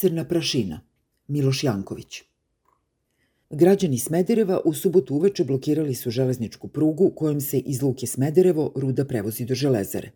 Crna 0.00 0.24
prašina. 0.24 0.80
Miloš 1.28 1.64
Janković. 1.64 2.22
Građani 3.50 3.98
Smedereva 3.98 4.60
u 4.64 4.74
subotu 4.74 5.14
uveče 5.14 5.44
blokirali 5.44 5.94
su 5.94 6.10
železničku 6.10 6.68
prugu 6.68 7.10
kojom 7.16 7.40
se 7.40 7.58
iz 7.58 7.82
Luke 7.82 8.06
Smederevo 8.06 8.72
ruda 8.76 9.04
prevozi 9.04 9.44
do 9.44 9.54
železare. 9.54 10.10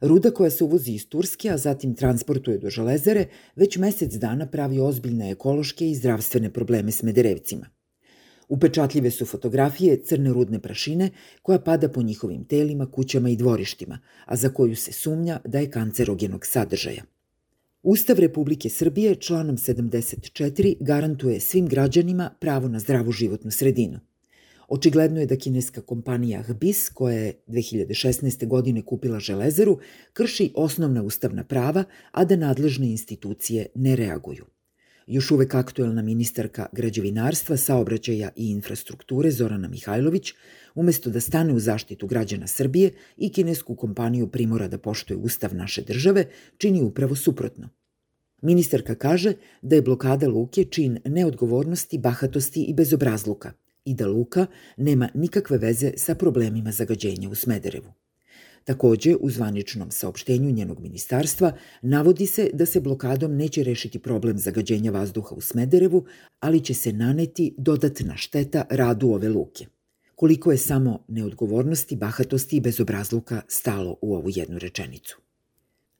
Ruda 0.00 0.30
koja 0.30 0.50
se 0.50 0.64
uvozi 0.64 0.92
iz 0.92 1.08
Turske, 1.08 1.50
a 1.50 1.58
zatim 1.58 1.94
transportuje 1.94 2.58
do 2.58 2.70
železare, 2.70 3.26
već 3.56 3.76
mesec 3.76 4.14
dana 4.14 4.46
pravi 4.46 4.80
ozbiljne 4.80 5.30
ekološke 5.30 5.90
i 5.90 5.94
zdravstvene 5.94 6.52
probleme 6.52 6.92
Smederevcima. 6.92 7.66
Upečatljive 8.48 9.10
su 9.10 9.26
fotografije 9.26 10.02
crne 10.04 10.32
rudne 10.32 10.58
prašine 10.58 11.10
koja 11.42 11.60
pada 11.60 11.88
po 11.88 12.02
njihovim 12.02 12.44
telima, 12.44 12.90
kućama 12.90 13.30
i 13.30 13.36
dvorištima, 13.36 13.98
a 14.24 14.36
za 14.36 14.48
koju 14.48 14.76
se 14.76 14.92
sumnja 14.92 15.40
da 15.44 15.58
je 15.58 15.70
kancerogenog 15.70 16.46
sadržaja. 16.46 17.04
Ustav 17.82 18.18
Republike 18.18 18.68
Srbije 18.68 19.14
članom 19.14 19.56
74 19.56 20.76
garantuje 20.80 21.40
svim 21.40 21.66
građanima 21.66 22.30
pravo 22.40 22.68
na 22.68 22.78
zdravu 22.78 23.12
životnu 23.12 23.50
sredinu. 23.50 24.00
Očigledno 24.68 25.20
je 25.20 25.26
da 25.26 25.36
kineska 25.36 25.80
kompanija 25.80 26.42
HBIS, 26.42 26.88
koja 26.88 27.16
je 27.18 27.40
2016. 27.46 28.46
godine 28.46 28.82
kupila 28.82 29.20
železaru, 29.20 29.78
krši 30.12 30.52
osnovna 30.54 31.02
ustavna 31.02 31.44
prava, 31.44 31.84
a 32.12 32.24
da 32.24 32.36
nadležne 32.36 32.90
institucije 32.90 33.66
ne 33.74 33.96
reaguju. 33.96 34.44
Još 35.10 35.30
uvek 35.30 35.54
aktuelna 35.54 36.02
ministarka 36.02 36.66
građevinarstva, 36.72 37.56
saobraćaja 37.56 38.30
i 38.36 38.50
infrastrukture 38.50 39.30
Zorana 39.30 39.68
Mihajlović, 39.68 40.34
umesto 40.74 41.10
da 41.10 41.20
stane 41.20 41.52
u 41.52 41.58
zaštitu 41.58 42.06
građana 42.06 42.46
Srbije 42.46 42.90
i 43.16 43.32
kinesku 43.32 43.76
kompaniju 43.76 44.26
primora 44.26 44.68
da 44.68 44.78
poštuje 44.78 45.16
ustav 45.16 45.54
naše 45.54 45.82
države, 45.82 46.24
čini 46.58 46.82
upravo 46.82 47.14
suprotno. 47.14 47.68
Ministarka 48.42 48.94
kaže 48.94 49.32
da 49.62 49.76
je 49.76 49.82
blokada 49.82 50.28
Luke 50.28 50.64
čin 50.64 50.98
neodgovornosti, 51.04 51.98
bahatosti 51.98 52.62
i 52.62 52.74
bezobrazluka 52.74 53.52
i 53.84 53.94
da 53.94 54.06
Luka 54.06 54.46
nema 54.76 55.08
nikakve 55.14 55.58
veze 55.58 55.92
sa 55.96 56.14
problemima 56.14 56.72
zagađenja 56.72 57.28
u 57.28 57.34
Smederevu. 57.34 57.92
Takođe, 58.68 59.16
u 59.20 59.30
zvaničnom 59.30 59.90
saopštenju 59.90 60.50
njenog 60.50 60.80
ministarstva 60.80 61.52
navodi 61.82 62.26
se 62.26 62.50
da 62.52 62.66
se 62.66 62.80
blokadom 62.80 63.36
neće 63.36 63.62
rešiti 63.64 63.98
problem 63.98 64.38
zagađenja 64.38 64.90
vazduha 64.90 65.34
u 65.34 65.40
Smederevu, 65.40 66.04
ali 66.40 66.60
će 66.64 66.74
se 66.74 66.92
naneti 66.92 67.54
dodatna 67.58 68.16
šteta 68.16 68.64
radu 68.70 69.08
ove 69.08 69.28
luke. 69.28 69.66
Koliko 70.14 70.52
je 70.52 70.58
samo 70.58 71.04
neodgovornosti, 71.08 71.96
bahatosti 71.96 72.56
i 72.56 72.60
bezobrazluka 72.60 73.40
stalo 73.48 73.96
u 74.02 74.14
ovu 74.14 74.28
jednu 74.34 74.58
rečenicu. 74.58 75.16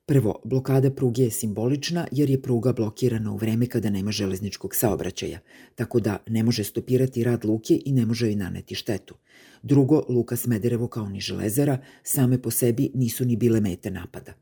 Prvo, 0.06 0.40
blokada 0.44 0.90
pruge 0.90 1.22
je 1.22 1.30
simbolična 1.30 2.06
jer 2.12 2.30
je 2.30 2.42
pruga 2.42 2.72
blokirana 2.72 3.32
u 3.32 3.36
vreme 3.36 3.66
kada 3.66 3.90
nema 3.90 4.10
železničkog 4.10 4.74
saobraćaja, 4.74 5.38
tako 5.74 6.00
da 6.00 6.18
ne 6.26 6.42
može 6.42 6.64
stopirati 6.64 7.24
rad 7.24 7.44
luke 7.44 7.80
i 7.84 7.92
ne 7.92 8.06
može 8.06 8.26
joj 8.26 8.36
naneti 8.36 8.74
štetu. 8.74 9.14
Drugo, 9.62 10.02
Luka 10.08 10.36
Smederevo 10.36 10.88
kao 10.88 11.08
ni 11.08 11.20
železara 11.20 11.78
same 12.02 12.42
po 12.42 12.50
sebi 12.50 12.90
nisu 12.94 13.24
ni 13.24 13.36
bile 13.36 13.60
mete 13.60 13.90
napada. 13.90 14.32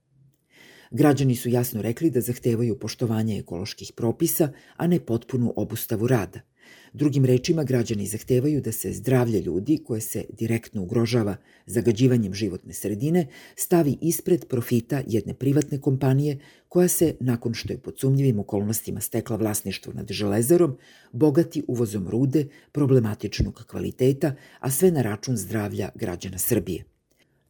Građani 0.90 1.36
su 1.36 1.48
jasno 1.48 1.82
rekli 1.82 2.10
da 2.10 2.20
zahtevaju 2.20 2.78
poštovanje 2.78 3.38
ekoloških 3.38 3.92
propisa, 3.96 4.52
a 4.76 4.86
ne 4.86 5.00
potpunu 5.00 5.52
obustavu 5.56 6.06
rada– 6.06 6.40
Drugim 6.92 7.24
rečima, 7.24 7.64
građani 7.64 8.06
zahtevaju 8.06 8.60
da 8.60 8.72
se 8.72 8.92
zdravlje 8.92 9.40
ljudi, 9.40 9.78
koje 9.84 10.00
se 10.00 10.24
direktno 10.38 10.82
ugrožava 10.82 11.36
zagađivanjem 11.66 12.34
životne 12.34 12.72
sredine, 12.72 13.26
stavi 13.56 13.96
ispred 14.00 14.44
profita 14.48 15.02
jedne 15.06 15.34
privatne 15.34 15.80
kompanije 15.80 16.38
koja 16.68 16.88
se, 16.88 17.14
nakon 17.20 17.54
što 17.54 17.72
je 17.72 17.78
pod 17.78 17.98
sumnjivim 17.98 18.38
okolnostima 18.38 19.00
stekla 19.00 19.36
vlasništvo 19.36 19.92
nad 19.92 20.10
železarom, 20.10 20.76
bogati 21.12 21.62
uvozom 21.68 22.08
rude 22.08 22.46
problematičnog 22.72 23.64
kvaliteta, 23.66 24.34
a 24.60 24.70
sve 24.70 24.90
na 24.90 25.02
račun 25.02 25.36
zdravlja 25.36 25.88
građana 25.94 26.38
Srbije. 26.38 26.84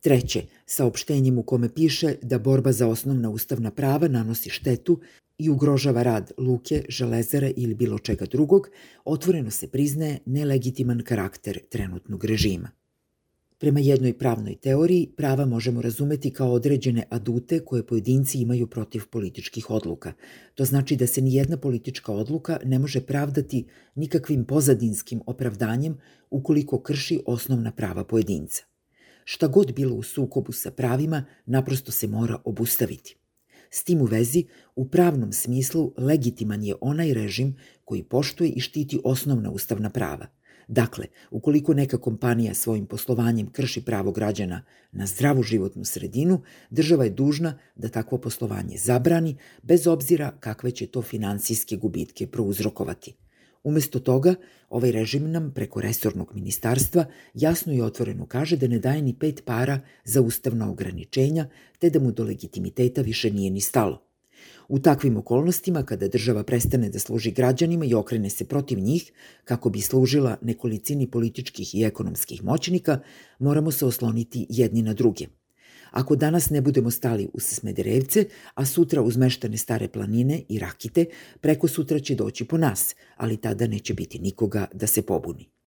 Treće, 0.00 0.42
saopštenjem 0.66 1.38
u 1.38 1.42
kome 1.42 1.68
piše 1.74 2.14
da 2.22 2.38
borba 2.38 2.72
za 2.72 2.88
osnovna 2.88 3.30
ustavna 3.30 3.70
prava 3.70 4.08
nanosi 4.08 4.50
štetu 4.50 5.00
i 5.38 5.50
ugrožava 5.50 6.02
rad 6.02 6.32
luke, 6.38 6.84
železare 6.88 7.52
ili 7.56 7.74
bilo 7.74 7.98
čega 7.98 8.26
drugog, 8.26 8.68
otvoreno 9.04 9.50
se 9.50 9.68
priznaje 9.68 10.18
nelegitiman 10.26 11.02
karakter 11.04 11.58
trenutnog 11.70 12.24
režima. 12.24 12.70
Prema 13.58 13.80
jednoj 13.80 14.18
pravnoj 14.18 14.54
teoriji, 14.54 15.08
prava 15.16 15.46
možemo 15.46 15.82
razumeti 15.82 16.30
kao 16.30 16.52
određene 16.52 17.04
adute 17.10 17.60
koje 17.64 17.86
pojedinci 17.86 18.38
imaju 18.38 18.66
protiv 18.66 19.06
političkih 19.10 19.70
odluka. 19.70 20.12
To 20.54 20.64
znači 20.64 20.96
da 20.96 21.06
se 21.06 21.20
ni 21.20 21.34
jedna 21.34 21.56
politička 21.56 22.12
odluka 22.12 22.58
ne 22.64 22.78
može 22.78 23.00
pravdati 23.00 23.64
nikakvim 23.94 24.44
pozadinskim 24.44 25.20
opravdanjem 25.26 25.98
ukoliko 26.30 26.80
krši 26.82 27.20
osnovna 27.26 27.72
prava 27.72 28.04
pojedinca. 28.04 28.62
Šta 29.24 29.46
god 29.48 29.74
bilo 29.74 29.94
u 29.94 30.02
sukobu 30.02 30.52
sa 30.52 30.70
pravima, 30.70 31.24
naprosto 31.46 31.92
se 31.92 32.06
mora 32.06 32.38
obustaviti. 32.44 33.16
S 33.76 33.84
tim 33.84 34.00
u 34.00 34.04
vezi, 34.04 34.44
u 34.76 34.88
pravnom 34.88 35.32
smislu 35.32 35.92
legitiman 35.96 36.62
je 36.64 36.74
onaj 36.80 37.14
režim 37.14 37.56
koji 37.84 38.02
poštuje 38.02 38.50
i 38.50 38.60
štiti 38.60 39.00
osnovna 39.04 39.50
ustavna 39.50 39.90
prava. 39.90 40.26
Dakle, 40.68 41.06
ukoliko 41.30 41.74
neka 41.74 41.98
kompanija 41.98 42.54
svojim 42.54 42.86
poslovanjem 42.86 43.50
krši 43.52 43.84
pravo 43.84 44.12
građana 44.12 44.62
na 44.92 45.06
zdravu 45.06 45.42
životnu 45.42 45.84
sredinu, 45.84 46.42
država 46.70 47.04
je 47.04 47.10
dužna 47.10 47.58
da 47.74 47.88
takvo 47.88 48.18
poslovanje 48.18 48.76
zabrani, 48.78 49.36
bez 49.62 49.86
obzira 49.86 50.32
kakve 50.40 50.70
će 50.70 50.86
to 50.86 51.02
finansijske 51.02 51.76
gubitke 51.76 52.26
prouzrokovati– 52.26 53.14
Umesto 53.66 53.98
toga, 54.00 54.34
ovaj 54.70 54.92
režim 54.92 55.30
nam 55.30 55.50
preko 55.54 55.80
resornog 55.80 56.34
ministarstva 56.34 57.04
jasno 57.34 57.72
i 57.72 57.80
otvoreno 57.80 58.26
kaže 58.26 58.56
da 58.56 58.68
ne 58.68 58.78
daje 58.78 59.02
ni 59.02 59.14
pet 59.14 59.42
para 59.44 59.80
za 60.04 60.20
ustavna 60.22 60.70
ograničenja, 60.70 61.48
te 61.78 61.90
da 61.90 61.98
mu 62.00 62.12
do 62.12 62.24
legitimiteta 62.24 63.02
više 63.02 63.30
nije 63.30 63.50
ni 63.50 63.60
stalo. 63.60 64.02
U 64.68 64.78
takvim 64.78 65.16
okolnostima, 65.16 65.82
kada 65.82 66.08
država 66.08 66.44
prestane 66.44 66.88
da 66.88 66.98
služi 66.98 67.30
građanima 67.30 67.84
i 67.84 67.94
okrene 67.94 68.30
se 68.30 68.44
protiv 68.44 68.78
njih, 68.78 69.12
kako 69.44 69.70
bi 69.70 69.80
služila 69.80 70.36
nekolicini 70.42 71.10
političkih 71.10 71.74
i 71.74 71.82
ekonomskih 71.82 72.44
moćnika, 72.44 73.00
moramo 73.38 73.70
se 73.70 73.86
osloniti 73.86 74.46
jedni 74.48 74.82
na 74.82 74.94
druge– 74.94 75.26
Ako 75.96 76.16
danas 76.16 76.50
ne 76.50 76.60
budemo 76.60 76.90
stali 76.90 77.28
uz 77.32 77.42
Smederevce, 77.42 78.24
a 78.54 78.64
sutra 78.66 79.02
uz 79.02 79.16
meštane 79.16 79.56
Stare 79.56 79.88
planine 79.88 80.42
i 80.48 80.58
Rakite, 80.58 81.04
preko 81.40 81.68
sutra 81.68 81.98
će 81.98 82.14
doći 82.14 82.44
po 82.44 82.58
nas, 82.58 82.94
ali 83.16 83.36
tada 83.36 83.66
neće 83.66 83.94
biti 83.94 84.18
nikoga 84.18 84.66
da 84.72 84.86
se 84.86 85.02
pobuni. 85.02 85.55